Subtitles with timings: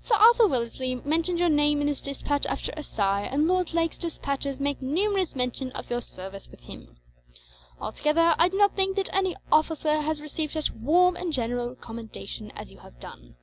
[0.00, 4.60] Sir Arthur Wellesley mentioned your name in his despatch after Assaye, and Lord Lake's despatches
[4.60, 6.98] make numerous mention of your service with him.
[7.80, 12.52] Altogether, I do not think that any officer has received such warm and general commendation
[12.52, 13.34] as you have done."